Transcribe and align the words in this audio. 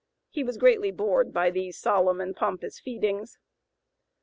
He 0.31 0.43
was 0.43 0.57
greatly 0.57 0.89
bored 0.89 1.31
by 1.31 1.51
these 1.51 1.77
solemn 1.77 2.19
and 2.21 2.35
pompous 2.35 2.79
feedings. 2.79 3.37